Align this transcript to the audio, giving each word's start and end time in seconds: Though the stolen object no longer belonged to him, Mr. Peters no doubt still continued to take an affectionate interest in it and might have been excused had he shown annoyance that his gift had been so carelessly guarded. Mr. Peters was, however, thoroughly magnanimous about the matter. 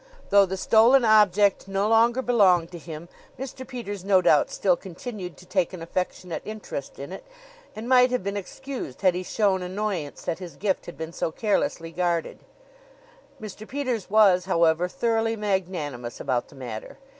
Though 0.31 0.47
the 0.47 0.57
stolen 0.57 1.05
object 1.05 1.67
no 1.67 1.87
longer 1.87 2.23
belonged 2.23 2.71
to 2.71 2.79
him, 2.79 3.07
Mr. 3.37 3.67
Peters 3.67 4.03
no 4.03 4.19
doubt 4.19 4.49
still 4.49 4.75
continued 4.75 5.37
to 5.37 5.45
take 5.45 5.73
an 5.73 5.81
affectionate 5.83 6.41
interest 6.43 6.97
in 6.97 7.11
it 7.11 7.23
and 7.75 7.87
might 7.87 8.09
have 8.09 8.23
been 8.23 8.35
excused 8.35 9.01
had 9.01 9.13
he 9.13 9.21
shown 9.21 9.61
annoyance 9.61 10.23
that 10.23 10.39
his 10.39 10.55
gift 10.55 10.87
had 10.87 10.97
been 10.97 11.13
so 11.13 11.31
carelessly 11.31 11.91
guarded. 11.91 12.39
Mr. 13.39 13.67
Peters 13.67 14.09
was, 14.09 14.45
however, 14.45 14.87
thoroughly 14.87 15.35
magnanimous 15.35 16.19
about 16.19 16.47
the 16.47 16.55
matter. 16.55 16.97